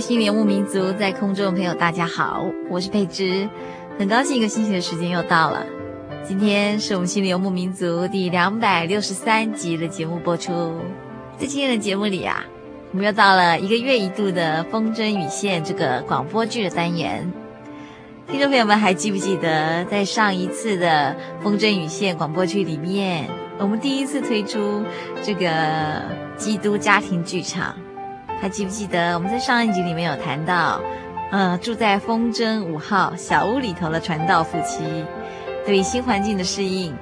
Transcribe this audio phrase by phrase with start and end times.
[0.00, 3.48] 心灵游牧民族在空中的朋友，大家好，我是佩芝，
[3.98, 5.64] 很高兴一个星期的时间又到了。
[6.24, 10.80] 今天是我们心灵游牧民族第两百六十三集的节目播出。
[11.38, 12.44] 在今天的节目里啊，
[12.90, 17.30] 我们又到了一个月一度的风筝与线这个广播剧的单元。
[18.28, 24.82] 听众朋友们还记不记得，在上一次的风筝与线广播剧里面，我们第一次推出
[25.22, 26.02] 这个
[26.36, 27.76] 基督家庭剧场。
[28.42, 30.80] 还记不记得我们在上一集里面有谈到，
[31.30, 34.82] 呃，住在风筝五号小屋里头的传道夫妻，
[35.64, 36.92] 对于新环境的适应，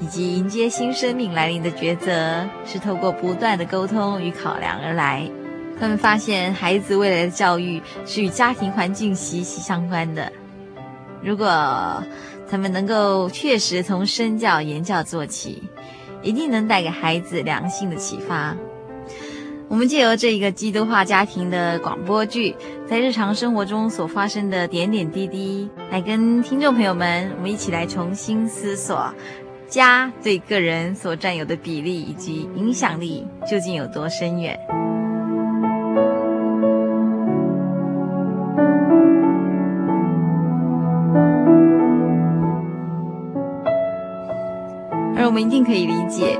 [0.00, 5.30] 以及迎接新生命来临的抉择，是透过不断的沟通与考量而来。
[5.78, 10.32] 他们发现孩子未来的教育是与家庭环境息息相关的。
[11.22, 12.02] 如果
[12.50, 15.62] 他们能够确实从身教言教做起，
[16.20, 18.56] 一定能带给孩子良性的启发。
[19.70, 22.56] 我们借由这一个基督化家庭的广播剧，
[22.88, 29.14] 在日常生活中所发生的点点滴滴，来跟听众朋友们，我们一起来重新思索，
[29.68, 34.58] 家对个人所占有的比例以及影响力究竟有多深远。
[45.16, 46.36] 而我们一定可以理解。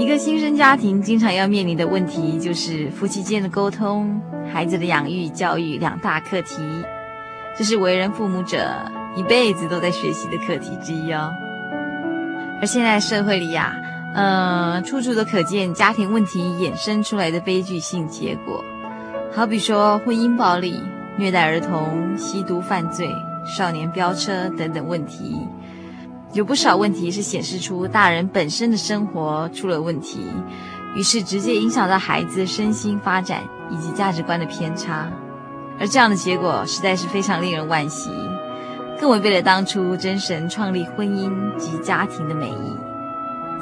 [0.00, 4.18] 一个新生家庭经常要面临的问题，就是夫妻间的沟通、
[4.50, 6.56] 孩子的养育、教育两大课题，
[7.54, 8.66] 这是为人父母者
[9.14, 11.30] 一辈子都在学习的课题之一哦。
[12.62, 13.76] 而现在社会里呀、
[14.14, 18.64] 啊，呃，处处都可见家庭问题衍生出来的悲剧性结果，
[19.30, 20.82] 好比说婚姻暴力、
[21.18, 23.06] 虐待儿童、吸毒犯罪、
[23.44, 25.36] 少年飙车等等问题。
[26.32, 30.20] 有不少问题是显示出大人本身的生活出了问题，
[30.94, 35.10] 于是直接影响到孩子身心发展以及价值观的偏差，
[35.80, 38.10] 而这样的结果实在是非常令人惋惜，
[39.00, 42.76] 更违背了当初真神创立婚姻及家庭的美意。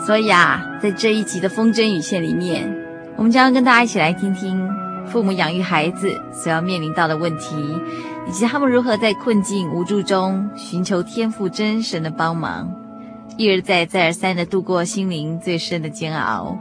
[0.07, 2.71] 所以啊，在这一集的风筝与线里面，
[3.17, 4.69] 我们将要跟大家一起来听听
[5.09, 7.57] 父母养育孩子所要面临到的问题。
[8.27, 12.71] 以及他们如何在困境无助中寻求天赋真神的帮忙，
[13.39, 16.59] 一而再、再而三地度过心灵最深的煎熬。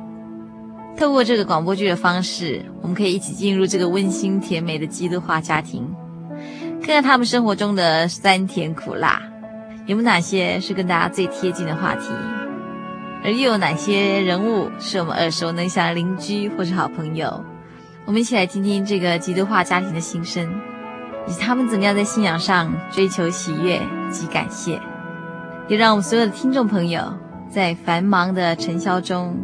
[0.98, 5.86] 透过这个广播剧的方式，我们可以一起进入这个温馨甜美的基督化家庭，
[6.82, 9.22] 看看他们生活中的酸甜苦辣，
[9.88, 12.08] 有没有哪些是跟大家最贴近的话题，
[13.26, 17.44] 而又有哪些人物是我们耳熟能详的邻居或是好朋友？
[18.08, 20.50] 我们一起来听听这个基督化家庭的心声。
[21.28, 24.80] 以及他们怎么样在信仰上追求喜悦及感谢，
[25.68, 27.14] 也让我们所有的听众朋友
[27.50, 29.38] 在繁忙的尘嚣中，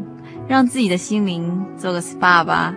[0.47, 2.73] 让自己的心灵做个 SPA 吧。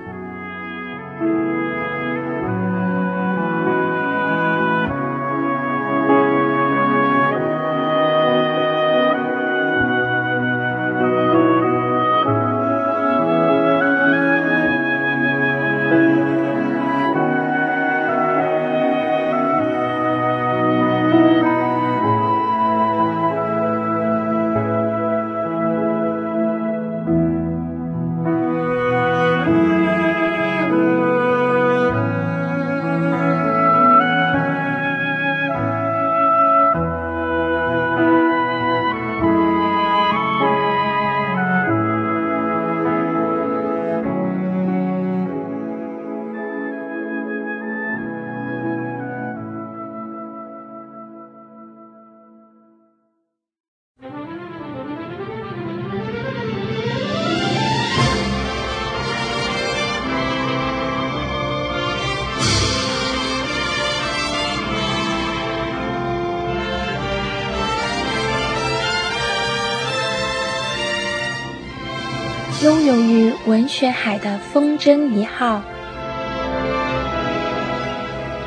[73.47, 75.63] 文学海的风筝一号，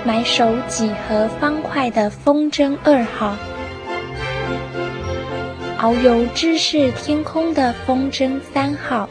[0.04, 3.34] 埋首几何方块的风筝二号，
[5.80, 9.08] 遨游知识天空的风筝三号，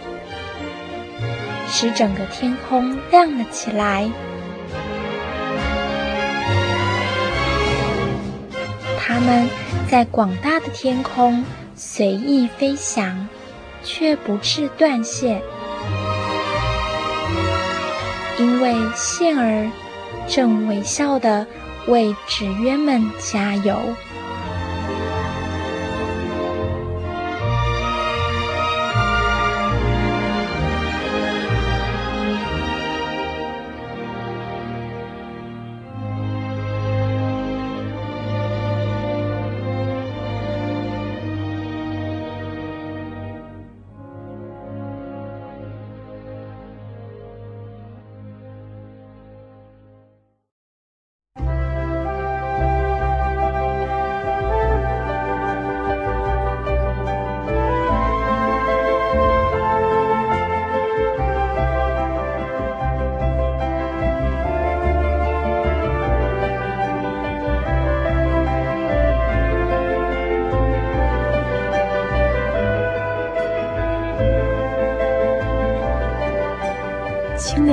[1.70, 4.11] 使整个天空亮了起来。
[8.99, 9.49] 它们
[9.90, 11.43] 在广大的天空
[11.75, 13.26] 随意飞翔。
[13.85, 15.40] 却不致断线，
[18.38, 19.70] 因为线儿
[20.29, 21.46] 正微笑地
[21.87, 23.76] 为纸鸢们加油。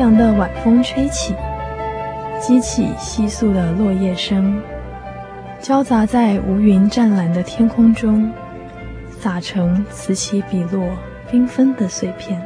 [0.05, 1.33] 凉的晚风吹起，
[2.39, 4.61] 激起窸窣的落叶声，
[5.59, 8.31] 交杂在无云湛蓝的天空中，
[9.19, 10.89] 洒成此起彼落、
[11.31, 12.39] 缤纷的碎片。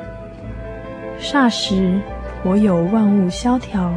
[1.19, 1.99] 霎时，
[2.41, 3.93] 颇有万物萧条、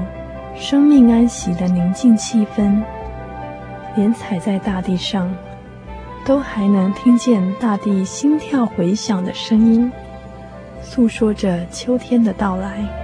[0.57, 2.83] 生命安息的宁静气氛。
[3.95, 5.33] 连踩在大地上，
[6.27, 9.93] 都还能听见大地心跳回响的声音，
[10.83, 13.02] 诉说着秋天的到来。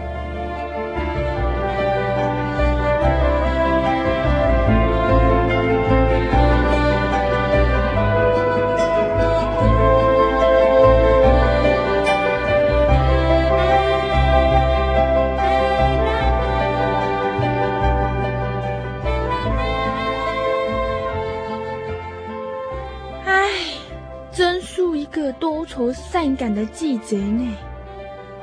[25.92, 27.56] 善感的季节呢？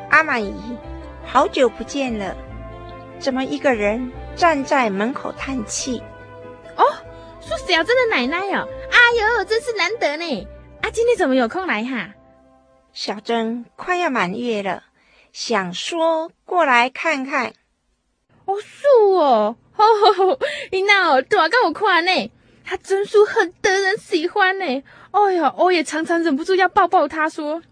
[0.10, 0.78] 阿满姨，
[1.26, 2.36] 好久不见了，
[3.20, 6.02] 怎么一个人站在门口叹气？
[6.76, 6.84] 哦，
[7.42, 8.68] 是小珍的奶奶哦。
[8.92, 8.98] 哎
[9.38, 10.48] 呦，真是难得呢！
[10.82, 12.14] 啊，今天怎么有空来哈？
[12.94, 14.84] 小珍快要满月了，
[15.34, 17.54] 想说过来看看。
[18.46, 20.40] 哦，是哦，吼吼吼，
[20.72, 22.32] 你那哦，多给我看呢？
[22.64, 24.84] 他真是很得人喜欢呢。
[25.16, 27.64] 哎呀，我也常常忍不住要抱抱他，说：“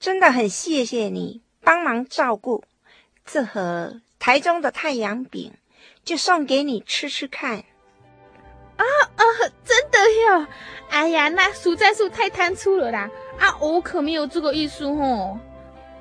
[0.00, 2.64] 真的很谢谢你帮忙照顾，
[3.26, 5.52] 这盒台中的太阳饼
[6.04, 7.58] 就送给你吃吃看。”
[8.76, 8.82] 啊
[9.16, 9.22] 啊，
[9.62, 10.46] 真的哟！
[10.88, 13.10] 哎呀，那实在是太贪粗了啦！
[13.38, 15.38] 啊，我可没有这个意思哦。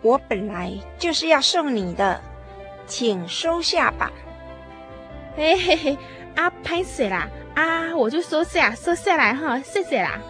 [0.01, 2.21] 我本来就是要送你的，
[2.87, 4.11] 请收下吧。
[5.35, 5.97] 嘿嘿嘿，
[6.35, 7.27] 啊，拍死啦！
[7.53, 10.21] 啊，我就收下，收下来哈，谢谢啦。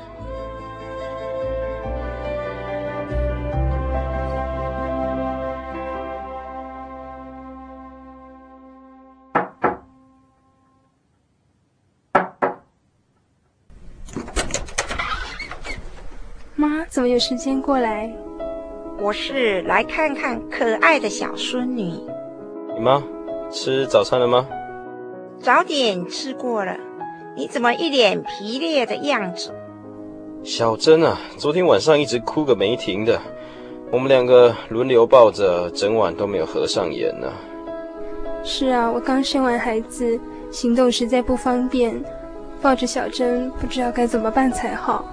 [16.93, 18.07] 怎么有时间过来？
[18.99, 21.85] 我是来看看可爱的小孙女。
[22.75, 23.01] 你妈
[23.49, 24.47] 吃早餐了吗？
[25.39, 26.77] 早点吃过了。
[27.35, 29.51] 你怎么一脸疲累的样子？
[30.43, 33.19] 小珍啊，昨天晚上一直哭个没停的，
[33.89, 37.27] 我们两个轮流抱着，整晚都没有合上眼呢。
[38.43, 40.19] 是啊，我刚生完孩子，
[40.51, 41.99] 行动实在不方便，
[42.61, 45.03] 抱着小珍不知道该怎么办才好。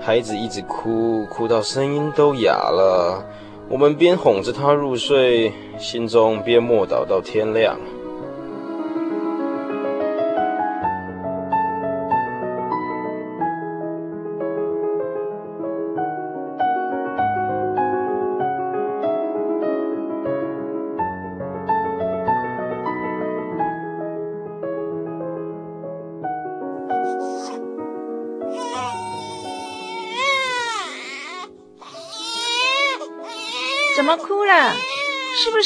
[0.00, 3.22] 孩子一直哭，哭到声音都哑了。
[3.68, 7.76] 我们边哄着他入睡，心中边默祷到天亮。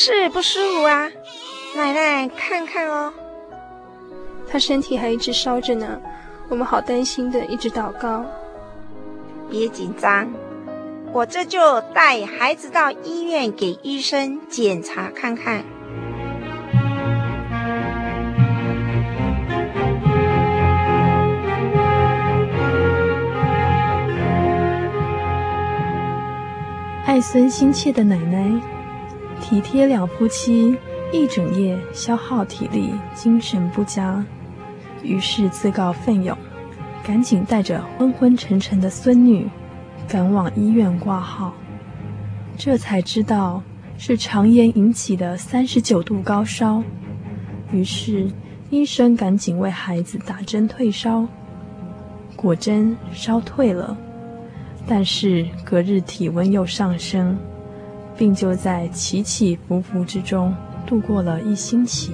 [0.05, 1.09] 是不舒服啊？
[1.77, 3.13] 奶奶看看哦。
[4.49, 6.01] 他身体还一直烧着呢，
[6.49, 8.25] 我们好担心的，一直祷告。
[9.49, 10.29] 别紧张，
[11.13, 15.65] 我这就带孩子到医院给医生检查看看。
[27.07, 28.51] 爱孙心切的奶奶，
[29.53, 30.75] 体贴两夫妻
[31.13, 34.25] 一整夜消耗体力，精神不佳，
[35.03, 36.35] 于是自告奋勇，
[37.05, 39.47] 赶紧带着昏昏沉沉的孙女
[40.09, 41.53] 赶往医院挂号。
[42.57, 43.63] 这才知道
[43.99, 46.83] 是肠炎引起的三十九度高烧，
[47.73, 48.27] 于是
[48.71, 51.27] 医生赶紧为孩子打针退烧，
[52.37, 53.95] 果真烧退了。
[54.87, 57.37] 但是隔日体温又上升，
[58.17, 60.55] 并就在起起伏伏之中
[60.87, 62.13] 度过了一星期。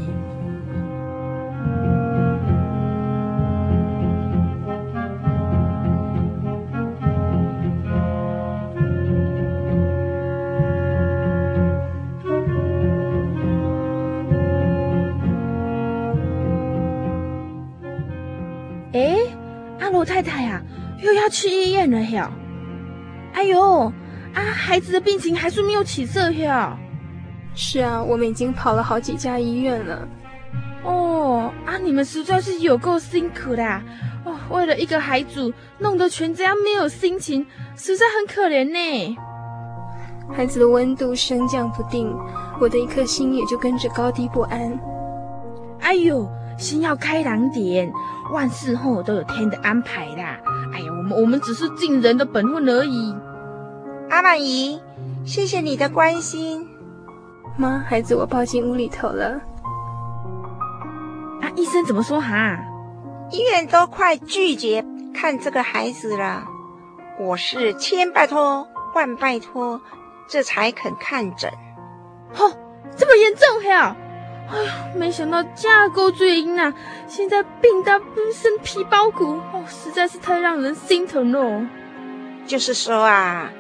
[18.93, 19.19] 哎，
[19.79, 20.63] 阿罗太太呀、
[21.03, 22.31] 又要去医院了哟。
[23.35, 23.93] 哎呦，
[24.39, 26.79] 啊，孩子的病情还是没有起色呀。
[27.57, 30.07] 是啊，我们已经跑了好几家医院了。
[30.85, 33.65] 哦，啊，你们实在是有够辛苦的。
[34.25, 37.45] 哦，为了一个孩子，弄得全家没有心情，
[37.77, 39.17] 实在很可怜呢。
[40.33, 42.09] 孩子的温度升降不定，
[42.61, 44.79] 我的一颗心也就跟着高低不安。
[45.81, 47.91] 哎呦，心要开朗点，
[48.33, 50.39] 万事后都有天的安排啦。
[50.73, 53.17] 哎呀，我们我们只是尽人的本分而已。
[54.11, 54.81] 阿满姨，
[55.27, 56.67] 谢谢你的关心。
[57.59, 59.41] 妈，孩子我抱进屋里头了。
[61.43, 62.59] 啊，医生怎么说哈？
[63.31, 64.83] 医院都快拒绝
[65.15, 66.49] 看这个孩子了。
[67.21, 69.81] 我是千拜托万拜托，
[70.27, 71.53] 这才肯看诊。
[72.39, 72.51] 哦，
[72.97, 73.95] 这么严重呀？
[74.51, 76.73] 哎呀，没想到架构最阴啊！
[77.07, 81.67] 现在病到浑身皮包骨，哦，实在是太让人心疼了。
[82.47, 83.51] 就是说啊。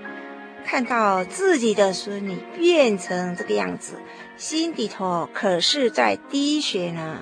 [0.71, 3.95] 看到自己的孙女变成这个样子，
[4.37, 7.17] 心里头可是在滴血呢。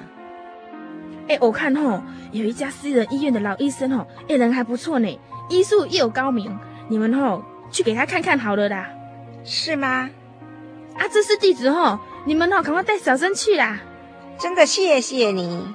[1.29, 6.59] 哎，我看吼，有一家私人医院的老医生吼，哎，人还不错呢，医术又高明。
[6.89, 8.89] 你们吼去给他看看好了啦。
[9.45, 10.11] 是吗？
[10.99, 13.79] 啊，这是地址吼，你们吼赶快带小珍去啦。
[14.41, 15.73] 真的谢谢你，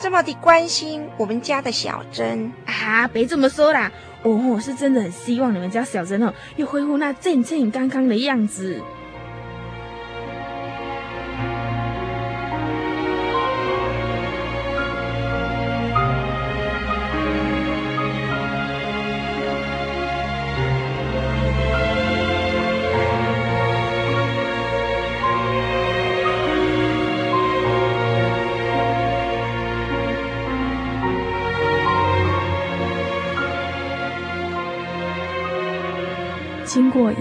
[0.00, 3.06] 这么的关心我们家的小珍啊！
[3.06, 3.92] 别这么说啦。
[4.24, 8.80] 哦，我是真的很希望你们家小珍哦，又恢复那健健康康的样子。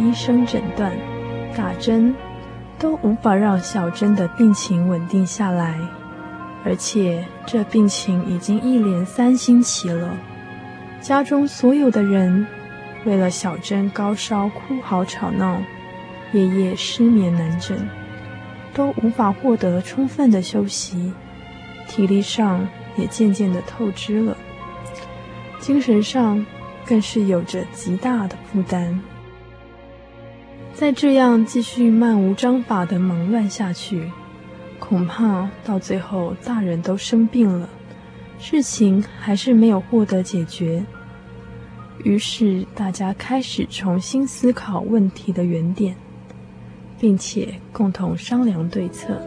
[0.03, 0.91] 医生诊断、
[1.55, 2.13] 打针，
[2.77, 5.79] 都无法让小珍的病情稳定下来，
[6.65, 10.17] 而且这病情已经一连三星期了。
[11.00, 12.45] 家中所有的人
[13.05, 15.62] 为了小珍高烧哭嚎吵闹，
[16.33, 17.88] 夜夜失眠难枕，
[18.74, 21.13] 都无法获得充分的休息，
[21.88, 22.67] 体力上
[22.98, 24.36] 也渐渐的透支了，
[25.60, 26.45] 精神上
[26.86, 29.01] 更是有着极大的负担。
[30.83, 34.11] 再这样继续漫无章法的忙乱下去，
[34.79, 37.69] 恐怕到最后大人都生病了，
[38.37, 40.83] 事情还是没有获得解决。
[42.03, 45.95] 于是大家开始重新思考问题的原点，
[46.99, 49.21] 并且共同商量对策。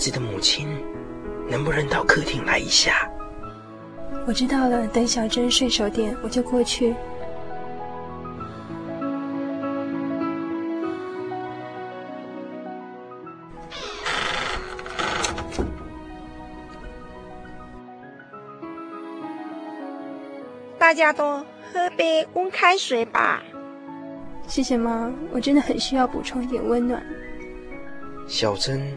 [0.00, 0.66] 子的母亲，
[1.46, 3.06] 能不能到客厅来一下？
[4.26, 6.94] 我知道了，等小珍睡熟点，我就过去。
[20.78, 23.42] 大家都喝杯温开水吧。
[24.46, 27.02] 谢谢妈，我真的很需要补充一点温暖。
[28.26, 28.90] 小珍。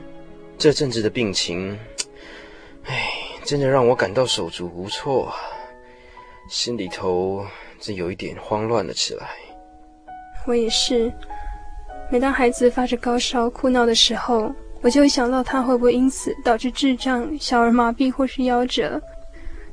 [0.58, 1.78] 这阵子的病情，
[2.86, 3.10] 唉，
[3.44, 5.34] 真的让我感到手足无措，
[6.50, 7.46] 心里头
[7.80, 9.28] 真有一点慌乱了起来。
[10.48, 11.12] 我也是，
[12.10, 19.02] 每当孩子发着高烧哭闹的时候，我就会想到他会不会因此导致智障、小儿麻痹或是夭折。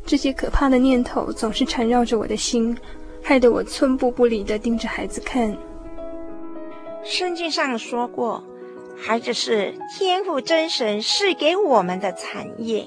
[0.07, 2.77] 这些可怕的念头总是缠绕着我的心，
[3.23, 5.57] 害得我寸步不离地盯着孩子看。
[7.05, 8.43] 圣经上说过，
[9.03, 12.85] 孩子是天赋真神赐给我们的产业，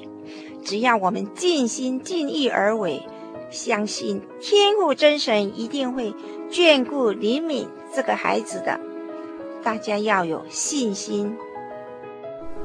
[0.64, 3.02] 只要我们尽心尽意而为，
[3.50, 6.14] 相信天赋真神一定会
[6.52, 8.80] 眷顾怜悯这个孩子的。
[9.64, 11.36] 大家要有信心。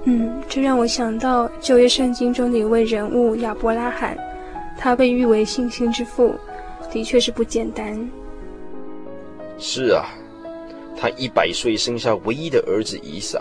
[0.05, 4.17] 嗯，这让我想到旧约圣经中的一位人物亚伯拉罕。
[4.77, 6.35] 他被誉为信心之父，
[6.93, 8.09] 的确是不简单。
[9.59, 10.07] 是啊，
[11.01, 13.41] 他一百岁生下唯一的儿子以撒，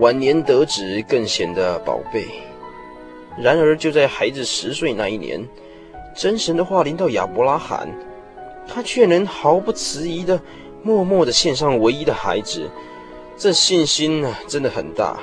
[0.00, 2.26] 晚年得子更显得宝贝。
[3.38, 5.40] 然而就在孩子十岁那一年，
[6.14, 7.88] 真神的话临到亚伯拉罕，
[8.66, 10.40] 他却能毫不迟疑的
[10.82, 12.68] 默默的献上唯一的孩子，
[13.36, 15.20] 这信心呢，真的很大，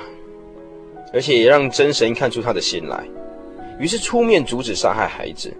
[1.12, 3.04] 而且也让真神看出他的心来。
[3.78, 5.52] 于是出面阻止杀害孩子，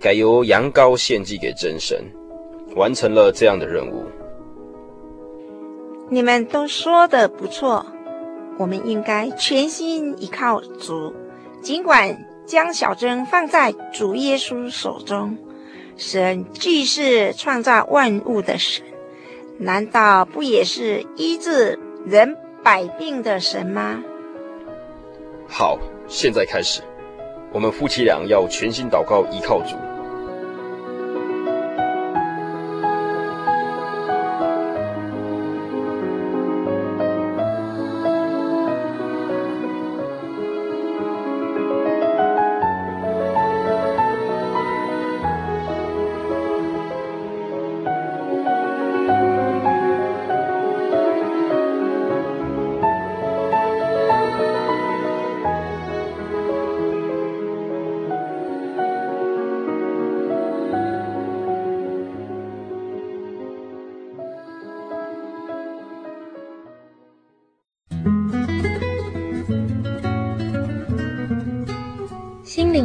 [0.00, 2.04] 改由羊羔献祭给真神，
[2.74, 4.04] 完成了这样的任务。
[6.10, 7.86] 你们都说的不错，
[8.58, 11.12] 我们应该全心依靠主，
[11.60, 15.36] 尽管将小珍放在主耶稣手中。
[15.96, 18.84] 神既是创造万物的神，
[19.58, 24.02] 难道不也是医治人百病的神吗？
[25.48, 26.82] 好，现在开始。
[27.52, 29.76] 我们夫妻俩要全心祷告，依靠主。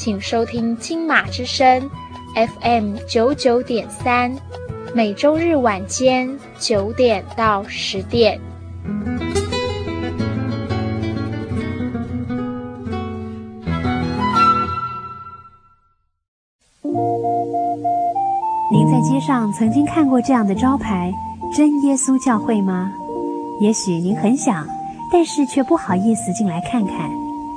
[0.00, 1.90] 请收听金马之声
[2.34, 4.34] ，FM 九九点三，
[4.94, 8.40] 每周日晚间九点到十点。
[18.72, 21.12] 您在街上曾经看过这样的招牌
[21.54, 22.90] “真耶稣教会”吗？
[23.60, 24.66] 也许您很想，
[25.12, 27.29] 但是却不好意思进来看看。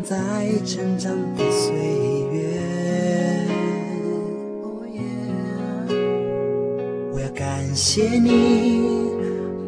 [0.00, 0.16] 在
[0.66, 1.72] 成长的岁
[2.32, 2.60] 月，
[7.12, 8.82] 我要感谢你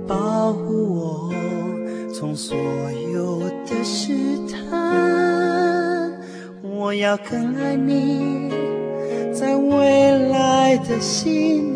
[0.07, 1.33] 保护我
[2.13, 2.57] 从所
[3.13, 4.13] 有的试
[4.49, 6.13] 探，
[6.63, 8.51] 我要更爱你
[9.33, 11.76] 在未来的信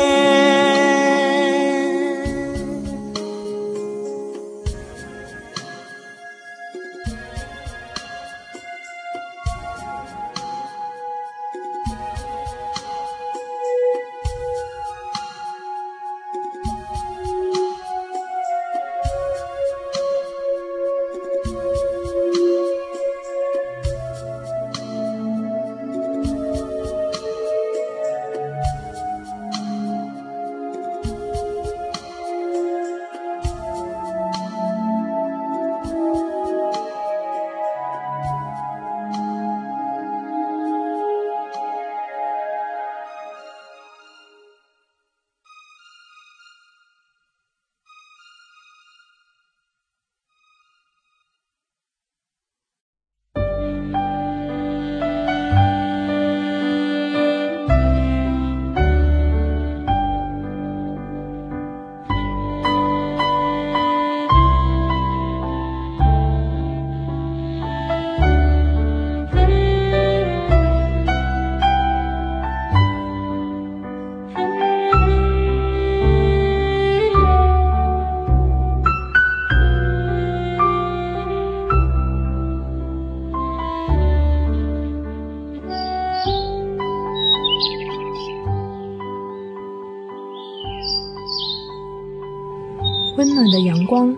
[93.91, 94.15] 光，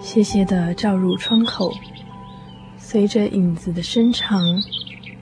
[0.00, 1.70] 斜斜地照入窗口，
[2.78, 4.40] 随着影子的伸长，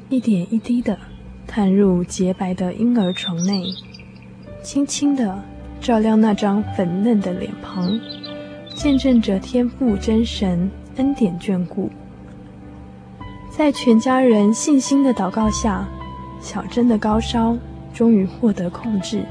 [0.09, 0.97] 一点一滴地
[1.49, 3.65] 探入洁白的婴儿床内，
[4.63, 5.43] 轻轻地
[5.81, 7.99] 照亮那张粉嫩的脸庞，
[8.73, 11.91] 见证着天父真神恩典眷顾。
[13.51, 15.89] 在全家人信心的祷告下，
[16.41, 17.59] 小珍的高烧
[17.93, 19.25] 终于获得控制，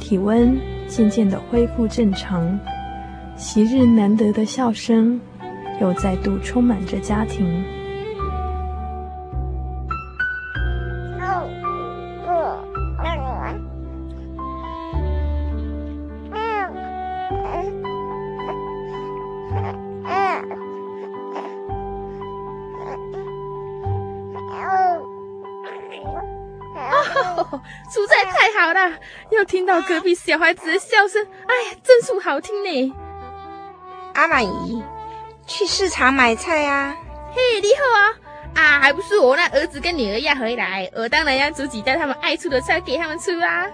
[0.00, 2.58] 体温渐渐地恢复正常。
[3.42, 5.20] 昔日难得的笑声，
[5.80, 7.44] 又再度充满着家庭。
[27.90, 28.98] 实在太好了，
[29.30, 32.94] 又听到隔壁小孩子的笑声，哎呀，真是好听呢。
[34.14, 34.82] 阿满姨，
[35.46, 36.94] 去市场买菜啊！
[37.30, 38.62] 嘿，你好啊！
[38.62, 43.66] 啊，还不是我那儿子跟女儿要回来，我当然要煮几道他们爱吃的菜给他们吃啊！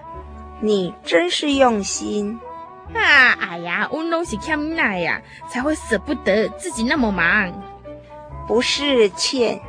[0.61, 2.38] 你真是用心
[2.94, 3.37] 啊！
[3.40, 7.53] 哎呀，我都是欠奶呀，才会舍不得自己那么忙。
[8.46, 9.61] 不是欠，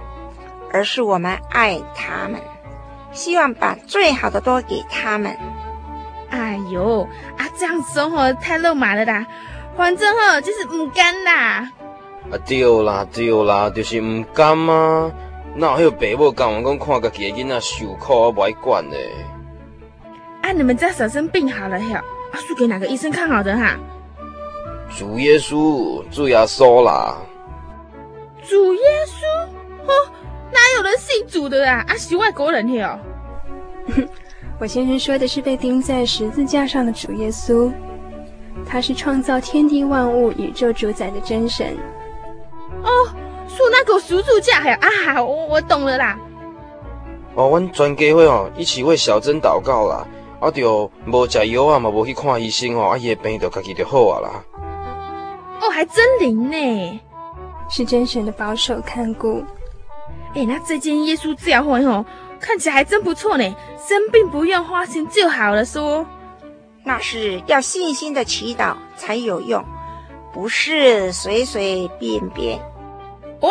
[0.72, 2.40] 而是我们爱他们，
[3.12, 5.36] 希望把最好的都给他们。
[6.30, 9.26] 哎呦，啊，这样生活，太肉麻了啦！
[9.80, 11.72] 反正吼，就是不甘啦。
[12.30, 15.10] 啊对啦对啦，就是不甘啊。
[15.56, 18.98] 哪有爸母甘愿讲看家己的囡仔受苦，我不爱管呢？
[20.42, 22.04] 啊，你们家婶生病好了呀？
[22.34, 23.78] 啊，输给哪个医生看好的哈？
[24.98, 27.16] 主耶稣，主耶稣啦。
[28.44, 29.46] 主耶稣？
[29.88, 29.94] 哦，
[30.52, 31.86] 哪有人信主的啊？
[31.88, 33.00] 啊，是外国人哟。
[34.60, 37.72] 我先生说的是被钉在十字架上的主耶稣。
[38.66, 41.76] 他是创造天地万物、宇宙主宰的真神，
[42.84, 42.90] 哦，
[43.48, 46.18] 数那个叔叔家还啊，我我懂了啦。
[47.36, 50.06] 哦，阮全家伙哦，一起为小珍祷告啦。
[50.40, 54.30] 啊，就无食药啊，嘛无去看医生哦，啊，伊的病就家己就好啊啦。
[55.62, 57.00] 哦，还真灵呢，
[57.70, 59.44] 是真神的保守看顾。
[60.36, 62.06] 哎，那这间耶稣教会哦，
[62.40, 63.44] 看起来还真不错呢。
[63.78, 66.06] 生病不用花钱就好了，说。
[66.90, 69.64] 那是要信心的祈祷才有用，
[70.34, 72.60] 不是随随便便。
[73.42, 73.50] 哦，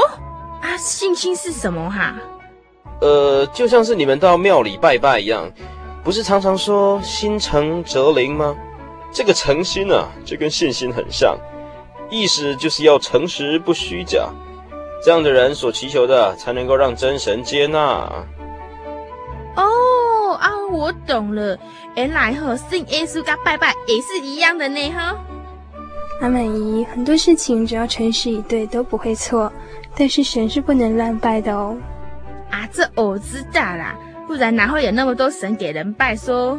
[0.61, 2.16] 啊，信心是什么哈？
[3.01, 5.48] 呃，就像是你们到庙里拜拜一样。
[6.03, 8.57] 不是常常说心诚则灵吗？
[9.12, 11.38] 这个诚心啊，就跟信心很像，
[12.11, 14.29] 意思就是要诚实不虚假，
[15.05, 17.79] 这样的人所祈求的才能够让真神接纳。
[19.55, 19.62] 哦
[20.33, 21.59] 啊，我懂了，
[21.95, 25.17] 原来和信耶稣跟拜拜也是一样的呢哈。
[26.21, 29.53] 阿满姨，很多事情只要诚实以对都不会错，
[29.97, 31.77] 但是神是不能乱拜的哦。
[32.51, 33.95] 啊，这我知道啦。
[34.27, 36.59] 不然哪会有那么多神给人拜说？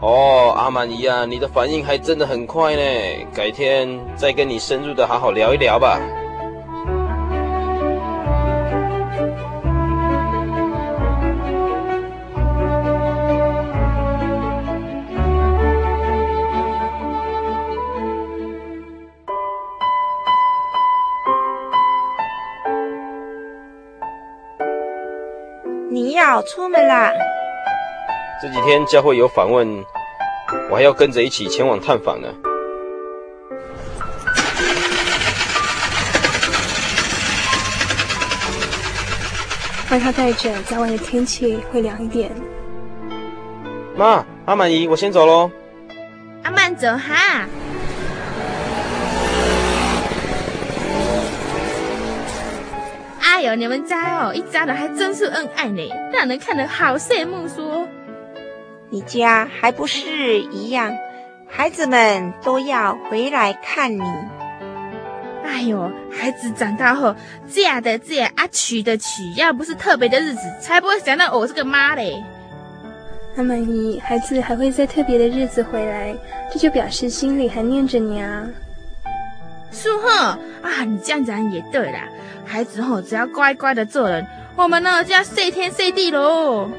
[0.00, 2.82] 哦，阿满姨啊，你的反应还真的很快呢。
[3.34, 6.00] 改天再跟你深入的好好聊一聊吧。
[26.18, 27.12] 要出门啦！
[28.42, 29.84] 这几天教会有访问，
[30.68, 32.28] 我还要跟着一起前往探访呢。
[39.92, 42.32] 外套带着，早晚的天气会凉一点。
[43.96, 45.48] 妈，阿满姨，我先走喽。
[46.42, 47.46] 阿曼走哈。
[53.38, 57.46] 哎呦，你们家哦，一家人还真是恩爱呢，让人看得好羡慕。
[57.46, 57.86] 说，
[58.90, 60.92] 你家还不是一样，
[61.46, 64.02] 孩子们都要回来看你。
[65.44, 67.14] 哎呦，孩子长大后
[67.46, 72.20] 嫁的嫁啊，娶的娶，要不是特别的日子，才不会想到我这个妈嘞。
[73.36, 76.12] 阿满姨，孩子还会在特别的日子回来，
[76.52, 78.48] 这就表示心里还念着你啊。
[79.70, 82.00] 是哈啊，你这样讲也对啦。
[82.44, 84.26] 孩子吼，只要乖乖的做人，
[84.56, 86.70] 我们呢就要谢天谢地喽。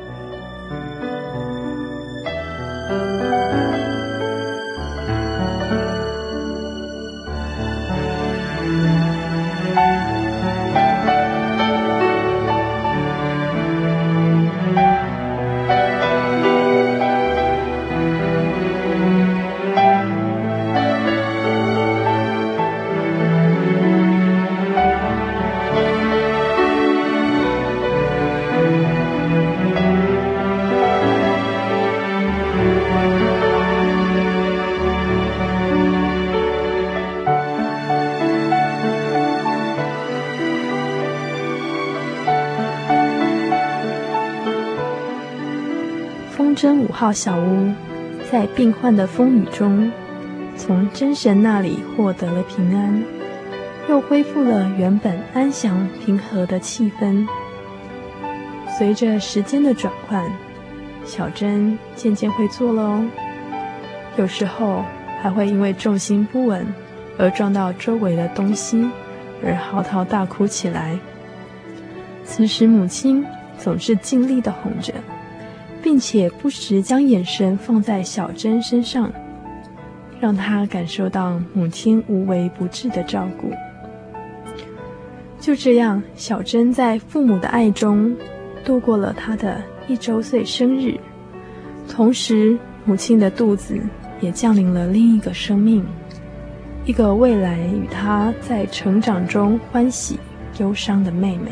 [46.99, 47.71] 号小屋
[48.29, 49.89] 在病患的风雨中，
[50.57, 53.01] 从真神那里获得了平安，
[53.87, 57.25] 又恢复了原本安详平和的气氛。
[58.77, 60.29] 随着时间的转换，
[61.05, 63.05] 小珍渐渐会坐了哦，
[64.17, 64.83] 有时候
[65.21, 66.67] 还会因为重心不稳
[67.17, 68.85] 而撞到周围的东西，
[69.41, 70.99] 而嚎啕大哭起来。
[72.25, 73.25] 此时母亲
[73.57, 74.93] 总是尽力的哄着。
[75.81, 79.11] 并且不时将眼神放在小珍身上，
[80.19, 83.51] 让她感受到母亲无微不至的照顾。
[85.39, 88.13] 就这样，小珍在父母的爱中
[88.65, 90.99] 度过了她的一周岁生日，
[91.87, 93.79] 同时母亲的肚子
[94.19, 95.85] 也降临了另一个生命，
[96.85, 100.19] 一个未来与她在成长中欢喜
[100.59, 101.51] 忧伤的妹妹。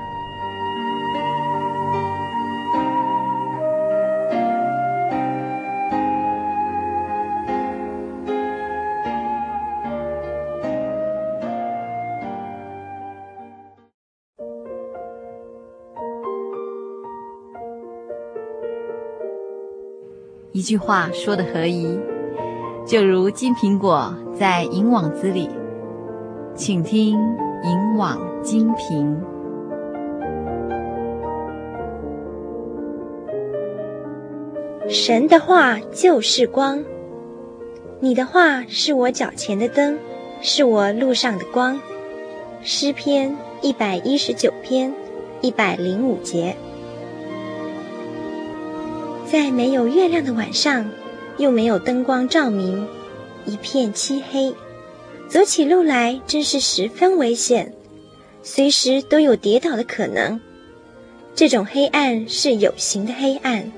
[20.61, 21.99] 一句话说的合宜，
[22.85, 25.49] 就如金苹果在银网子里，
[26.53, 27.19] 请听
[27.63, 29.11] 银网金苹。
[34.87, 36.85] 神的话就是光，
[37.99, 39.97] 你的话是我脚前的灯，
[40.41, 41.79] 是我路上的光。
[42.61, 44.93] 诗篇一百一十九篇
[45.41, 46.55] 一百零五节。
[49.31, 50.91] 在没有月亮的晚上，
[51.37, 52.85] 又没有灯光照明，
[53.45, 54.53] 一片漆黑，
[55.29, 57.73] 走起路来真是十分危险，
[58.43, 60.37] 随时都有跌倒的可能。
[61.33, 63.71] 这种黑暗是有形的黑暗。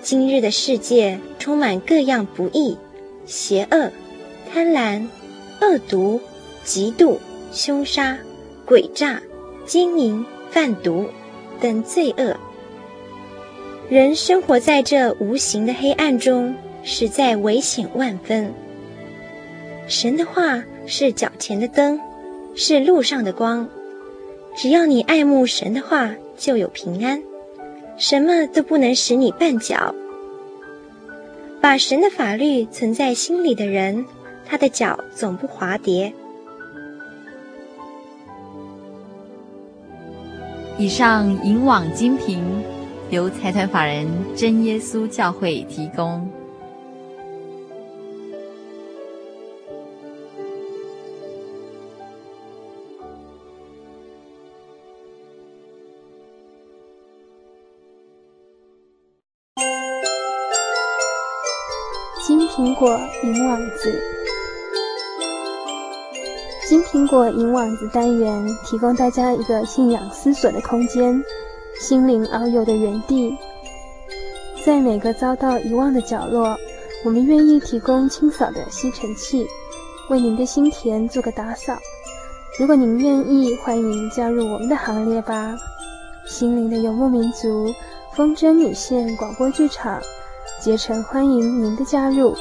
[0.00, 2.78] 今日的世界充满各样不义、
[3.26, 3.92] 邪恶、
[4.50, 5.06] 贪婪、
[5.60, 6.18] 恶毒、
[6.64, 7.18] 嫉妒、
[7.52, 8.16] 凶杀、
[8.66, 9.20] 诡诈、
[9.66, 11.04] 奸淫、贩毒
[11.60, 12.34] 等罪恶。
[13.88, 18.52] 人生活在这无形的黑暗中，实在危险万分。
[19.86, 22.00] 神的话是脚前的灯，
[22.56, 23.68] 是路上的光。
[24.56, 27.22] 只要你爱慕神的话，就有平安，
[27.96, 29.94] 什么都不能使你绊脚。
[31.60, 34.04] 把神的法律存在心里的人，
[34.44, 36.12] 他的脚总不滑跌。
[40.76, 42.40] 以上引网金苹。
[43.10, 44.04] 由财团法人
[44.34, 46.28] 真耶稣教会提供。
[62.26, 64.02] 金苹果银网子，
[66.66, 71.22] 金苹果银网子单元提供大家一个信仰思索的空间。
[71.78, 73.36] 心灵遨游的园地，
[74.64, 76.56] 在每个遭到遗忘的角落，
[77.04, 79.46] 我们愿意提供清扫的吸尘器，
[80.08, 81.78] 为您的心田做个打扫。
[82.58, 85.54] 如果您愿意，欢迎加入我们的行列吧！
[86.26, 87.72] 心灵的游牧民族，
[88.14, 90.00] 风筝女线广播剧场，
[90.60, 92.34] 竭诚欢迎您的加入。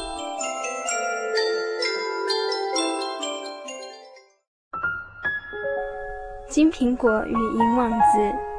[6.49, 8.54] 金苹果与银网子。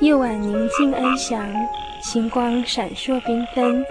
[0.00, 1.46] 夜晚宁静安详，
[2.00, 3.84] 星光闪烁缤纷，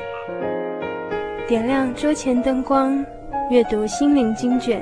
[1.48, 3.06] 点亮桌前灯光，
[3.52, 4.82] 阅读心灵经卷，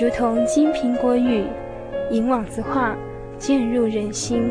[0.00, 1.44] 如同金苹果语，
[2.10, 2.96] 银网子画，
[3.36, 4.50] 渐入人心。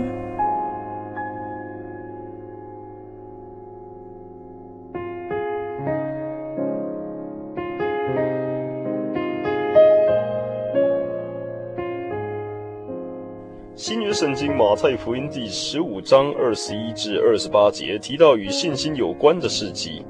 [14.19, 20.05] 圣经马太福音第十五章二十一至二十八节提到与信心有关的事迹。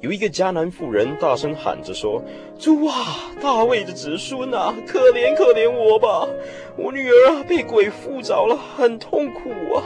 [0.00, 2.22] 有一个迦南妇人大声喊着说
[2.60, 6.28] ：“主啊，大卫的子孙啊，可怜可怜我吧！
[6.76, 9.80] 我女儿啊被鬼附着了，很痛苦啊。”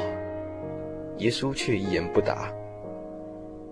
[1.19, 2.53] 耶稣却一言不答。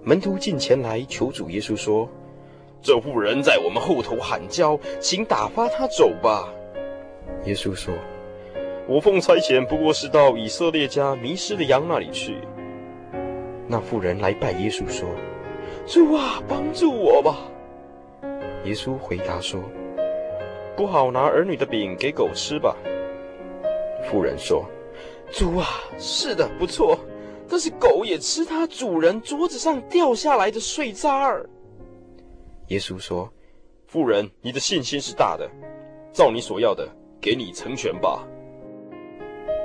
[0.05, 2.09] 门徒进前来求主耶稣说
[2.80, 6.48] ：“这妇人在我们后头喊叫，请打发她走吧。”
[7.46, 7.92] 耶稣说。
[8.93, 12.36] 我奉差遣，不过是到以色列家迷失的羊那里去。
[13.66, 15.09] 那妇人来拜耶稣说
[15.88, 17.38] ：“主啊，帮助我吧。”
[18.64, 19.62] 耶稣回答说
[20.76, 22.76] ：“不好拿儿女的饼给狗吃吧。”
[24.05, 24.66] 妇人说
[25.32, 25.66] ：“主啊，
[25.99, 26.99] 是的，不错，
[27.49, 31.49] 但是狗也吃它主人桌子上掉下来的碎渣儿。”
[32.68, 33.32] 耶稣说
[33.88, 35.51] ：“妇人，你的信心是大的，
[36.12, 36.86] 照你所要的，
[37.22, 38.22] 给你成全吧。”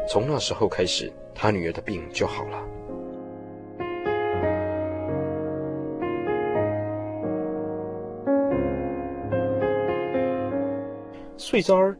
[0.08, 2.64] 从那时候开始，他女儿的病就好了。
[11.36, 11.98] 碎渣儿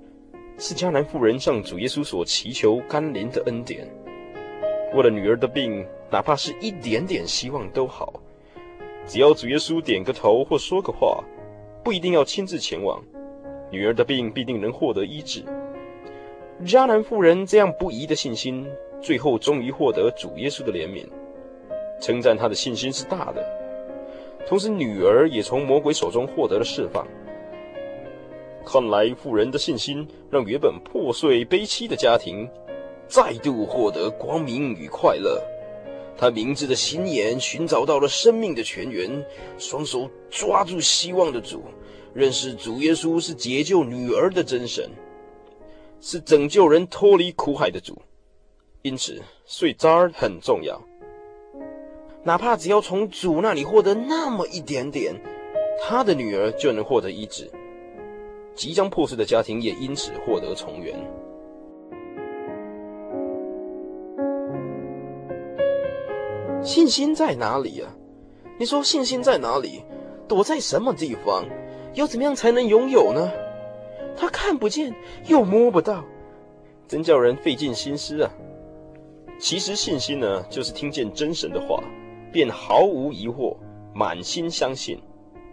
[0.58, 3.86] 是迦南妇人向主耶稣所祈求甘霖的恩典。
[4.96, 8.14] 为了女儿的病，哪怕是一点点希望都好，
[9.06, 11.22] 只要主耶稣点个头或说个话，
[11.84, 13.04] 不一定要亲自前往，
[13.70, 15.44] 女儿的病必定能获得医治。
[16.66, 18.66] 迦南妇人这样不疑的信心，
[19.00, 21.06] 最后终于获得主耶稣的怜悯，
[22.02, 23.46] 称赞她的信心是大的。
[24.48, 27.08] 同时，女儿也从魔鬼手中获得了释放。
[28.66, 32.50] 看来，妇人的信心让原本破碎悲凄的家庭，
[33.08, 35.40] 再度获得光明与快乐。
[36.18, 39.24] 她明智的心眼寻找到了生命的泉源，
[39.60, 41.62] 双手抓住希望的主，
[42.16, 44.90] 认识主耶稣是解救女儿的真神。
[46.00, 48.02] 是拯救人脱离苦海的主，
[48.82, 50.82] 因此碎渣很重要。
[52.24, 55.16] 哪怕只要从主那里获得那么一点点，
[55.82, 57.50] 他的女儿就能获得医治，
[58.54, 60.96] 即将破碎的家庭也因此获得重圆。
[66.64, 67.96] 信心在哪里啊？
[68.60, 69.84] 你说信心在哪里？
[70.28, 71.46] 躲在什么地方？
[71.94, 73.32] 要怎么样才能拥有呢？
[74.18, 74.94] 他看不见，
[75.28, 76.04] 又摸不到，
[76.88, 78.32] 真叫人费尽心思啊！
[79.40, 81.84] 其实信心呢，就是听见真神的话，
[82.32, 83.56] 便毫无疑惑，
[83.94, 85.00] 满心相信，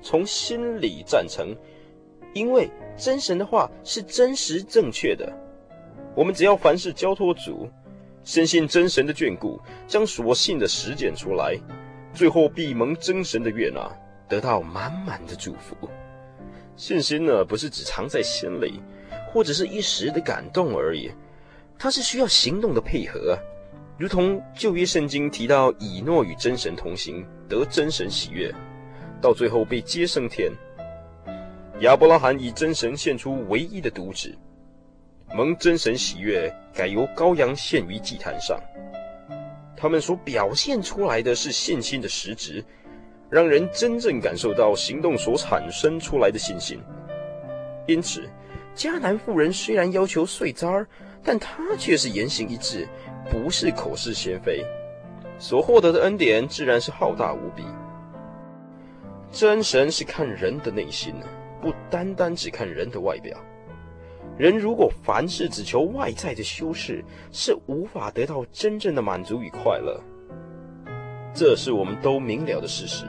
[0.00, 1.54] 从心里赞成，
[2.32, 5.30] 因为真神的话是真实正确的。
[6.16, 7.68] 我们只要凡事交托主，
[8.22, 11.54] 深信真神的眷顾，将所信的实践出来，
[12.14, 13.86] 最后必蒙真神的悦纳，
[14.26, 15.76] 得到满满的祝福。
[16.76, 18.80] 信心呢，不是只藏在心里，
[19.28, 21.10] 或者是一时的感动而已，
[21.78, 23.38] 它是需要行动的配合。
[23.96, 28.52] 如同旧约圣经提到以诺与真神同行，得真神喜悦，
[29.20, 30.50] 到最后被接升天。
[31.80, 34.36] 亚伯拉罕以真神献出唯一的独子，
[35.32, 38.60] 蒙真神喜悦，改由羔羊献于祭坛上。
[39.76, 42.64] 他们所表现出来的是信心的实质，
[43.30, 46.80] 让人真正感受到行动所产生出来的信心。
[47.86, 48.28] 因此，
[48.74, 50.86] 迦南妇人虽然要求碎渣儿，
[51.22, 52.88] 但她却是言行一致。
[53.30, 54.62] 不是口是心非，
[55.38, 57.62] 所获得的恩典自然是浩大无比。
[59.32, 61.14] 真神是看人的内心，
[61.58, 63.34] 不单单只看人的外表。
[64.36, 67.02] 人如果凡事只求外在的修饰，
[67.32, 69.98] 是无法得到真正的满足与快乐。
[71.34, 73.04] 这是我们都明了的事实。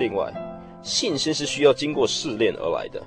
[0.00, 0.32] 另外，
[0.82, 3.00] 信心是需要经过试炼而来的。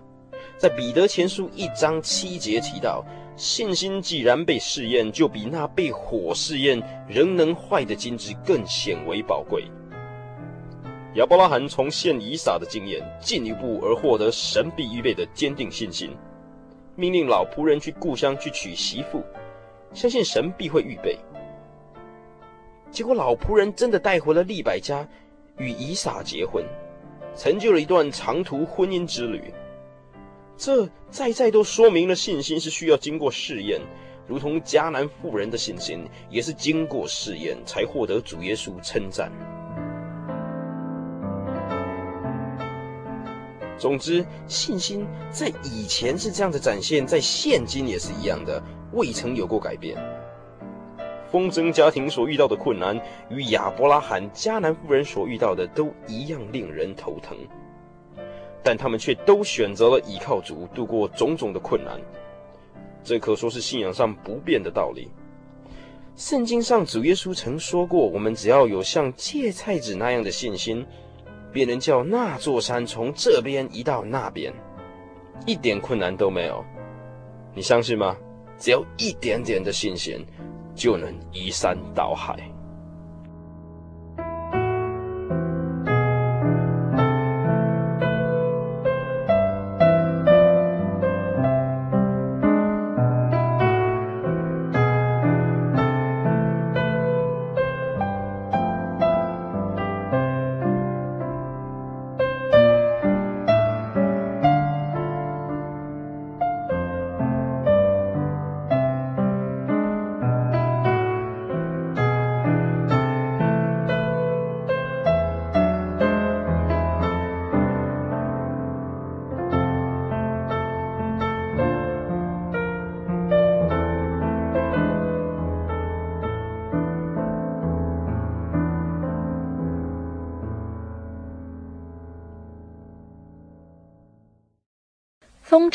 [0.58, 9.66] 在彼得前书一章七节提到，信心既然被试验，就比那被火试验仍能坏的金子更显为宝贵。
[11.16, 16.11] 亚伯拉罕从献以撒的经验进一步而获得神必预备的坚定信心，
[16.97, 19.24] 命令老仆人去故乡去娶媳妇，
[19.93, 21.18] 相信神必会预备。
[22.91, 25.07] 结果老仆人真的带回了利百加，
[25.57, 26.66] 与以撒结婚。
[27.34, 29.53] 成就了一段长途婚姻之旅，
[30.57, 33.80] 这再再都说明了信心是需要经过试验，
[34.28, 39.32] 如同迦南妇人的信心也是经过试验才获得主耶稣称赞。
[43.78, 48.62] 总之，信心在以前是这样的展现，在现今也是一样的，
[48.94, 49.98] 未曾有过改变。
[51.30, 52.98] 风筝家庭所遇到的困难，
[53.30, 57.38] 与亚伯拉罕、迦南妇人所遇到的都一样令人头疼，
[58.64, 62.00] 但他们却都选择了倚靠主度过种种的困难。
[63.04, 65.10] 这可说是信仰上不变的道理。
[66.16, 70.86] 圣经上主耶稣曾说过：“我们只要有像芥菜籽那样的信心，
[71.56, 74.53] 便能叫那座山从这边移到那边，
[75.45, 76.62] 一点困难都没有。”
[77.56, 78.18] 你相信吗？
[78.60, 80.20] 只要一点点的信心。
[80.76, 82.36] 就能移山倒海。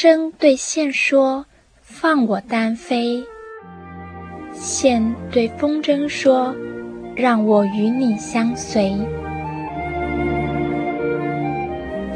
[0.03, 1.45] 筝对线说
[1.85, 3.23] ：“放我单飞。”
[4.51, 6.57] 线对风筝说
[7.15, 8.97] ：“让我与你相随。”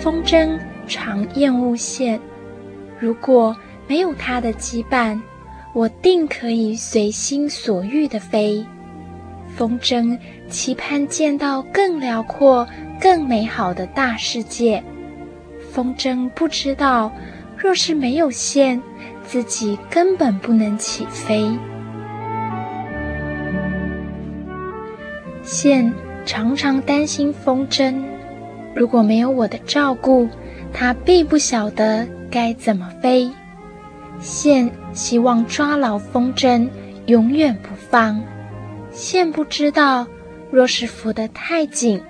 [0.00, 2.18] 风筝常厌恶线，
[2.98, 3.54] 如果
[3.86, 5.20] 没有它的羁绊，
[5.74, 8.64] 我定可以随心所欲地飞。
[9.54, 10.18] 风筝
[10.48, 12.66] 期盼见到更辽阔、
[12.98, 14.82] 更美好的大世界。
[15.70, 17.12] 风筝不知道。
[17.64, 18.82] 若是没有线，
[19.26, 21.50] 自己根本不能起飞。
[25.42, 25.90] 线
[26.26, 28.04] 常常担心风筝，
[28.74, 30.28] 如果没有我的照顾，
[30.74, 33.32] 它并不晓得该怎么飞。
[34.20, 36.68] 线希望抓牢风筝，
[37.06, 38.22] 永远不放。
[38.90, 40.06] 线不知道，
[40.50, 42.02] 若是扶得太紧，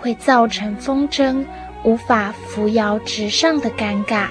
[0.00, 1.44] 会造成风筝
[1.84, 4.28] 无法扶摇直上的尴尬。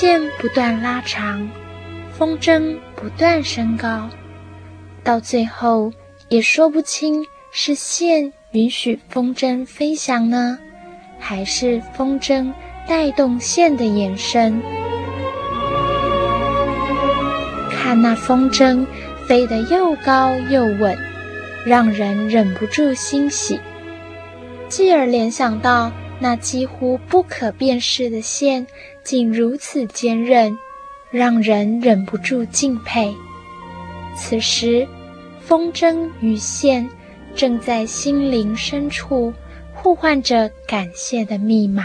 [0.00, 1.50] 线不断拉长，
[2.16, 4.08] 风筝不断升高，
[5.02, 5.92] 到最后
[6.28, 10.56] 也说不清是线允许风筝飞翔呢，
[11.18, 12.52] 还是风筝
[12.86, 14.62] 带动线的延伸？
[17.68, 18.86] 看那风筝
[19.26, 20.96] 飞得又高又稳，
[21.66, 23.58] 让人忍不住欣喜，
[24.68, 25.90] 继而联想到
[26.20, 28.64] 那几乎不可辨识的线
[29.08, 30.54] 竟如此坚韧，
[31.10, 33.10] 让人忍不住敬佩。
[34.14, 34.86] 此时，
[35.40, 36.86] 风筝与线
[37.34, 39.32] 正在心灵深处
[39.72, 41.84] 呼唤着感谢的密码。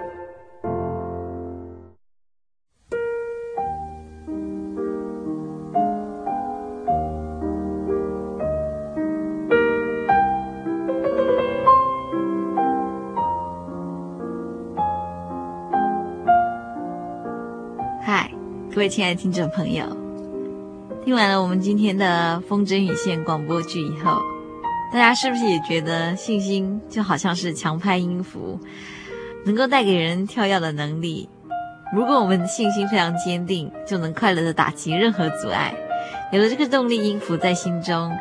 [18.81, 19.85] 各位亲爱的听众朋友，
[21.05, 24.19] 听完了我们今天的风筝与线广播剧以后，
[24.91, 28.59] 大家是不是也觉得信心就好像是强拍音符，
[29.45, 31.29] 能够带给人跳跃的能力？
[31.93, 35.75] 如果我们的信心非常坚定，就能快乐地打击任何阻碍。
[36.31, 38.11] 有了这个动力音符在心中，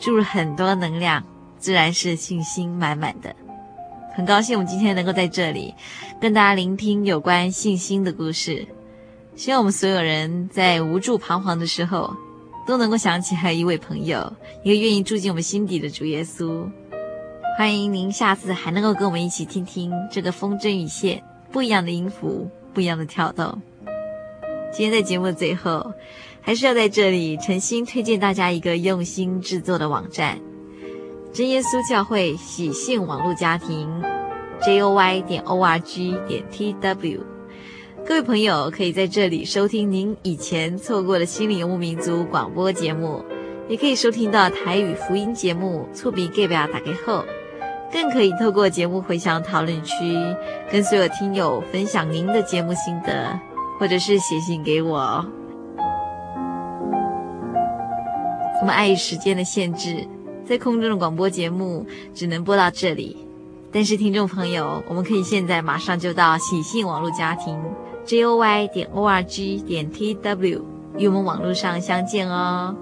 [0.00, 1.22] 注入很多能量，
[1.58, 3.32] 自然是信心满满的。
[4.16, 5.72] 很高兴我们今天能够在这里
[6.20, 8.66] 跟大家聆听有关信心的故事。
[9.38, 12.12] 希望我们所有人在无助彷徨的时候，
[12.66, 14.32] 都能够想起还有一位朋友，
[14.64, 16.68] 一个愿意住进我们心底的主耶稣。
[17.56, 21.22] 欢迎您下次还能够跟我们一起听听这个风筝与线
[21.52, 23.62] 不一样的音符，不一样的跳动。
[24.72, 25.92] 今天在节目的最后，
[26.40, 30.36] 还是要在这里诚心推荐大家一个用心制作的网站——
[31.32, 33.88] 真耶稣教会喜信网络家庭
[34.62, 37.20] ，joy 点 org 点 tw。
[38.08, 43.22] 各位朋友可以在这里收听您以前错过的心灵游牧民族广播节目，
[43.68, 47.22] 也可以收听到台语福音节目《厝边隔壁大家好》，
[47.92, 49.92] 更可以透过节目回响讨论区
[50.72, 53.38] 跟所有听友分享您的节目心得，
[53.78, 55.22] 或者是写信给我。
[58.62, 60.08] 我们碍于时间的限制，
[60.46, 63.18] 在空中的广播节目只能播到这里，
[63.70, 67.60] 但是听众朋友，我们可以现在马上就到喜信网络家庭。
[68.08, 70.62] Joy 点 org 点 tw
[70.96, 72.74] 与我们网络上相见哦。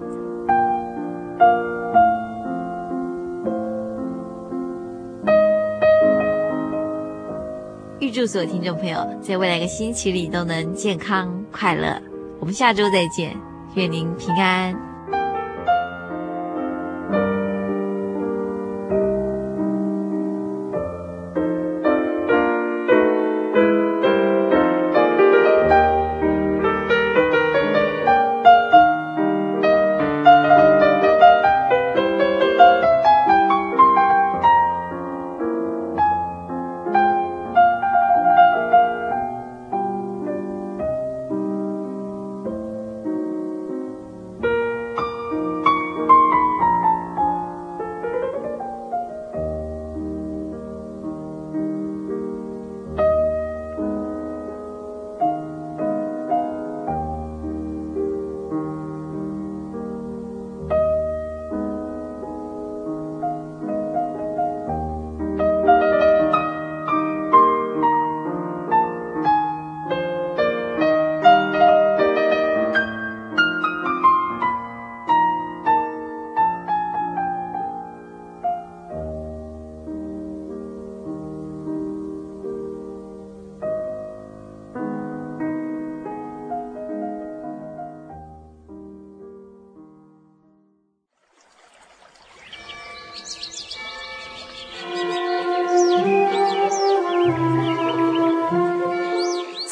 [7.99, 12.01] 预祝所有听众朋友在未来一个星期里都能健康快乐。
[12.39, 13.35] 我们下周再见，
[13.75, 14.86] 愿您平安。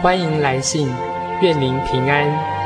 [0.00, 0.88] 欢迎来信，
[1.42, 2.57] 愿您平安。